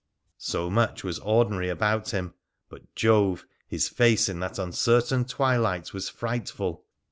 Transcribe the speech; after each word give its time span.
So 0.39 0.71
much 0.71 1.03
was 1.03 1.19
ordinary 1.19 1.69
about 1.69 2.09
him, 2.09 2.33
but— 2.69 2.81
Jove!— 2.95 3.45
his 3.67 3.87
face 3.87 4.29
in 4.29 4.39
that 4.39 4.57
uncertain 4.57 5.25
twilight 5.25 5.93
was 5.93 6.09
frightful 6.09 6.85